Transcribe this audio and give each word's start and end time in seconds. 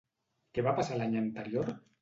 Què 0.57 0.63
va 0.69 0.73
passar 0.81 0.97
l'any 1.03 1.15
anterior? 1.23 1.75